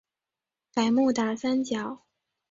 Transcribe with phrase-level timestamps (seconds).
[0.73, 2.01] 百慕达三角。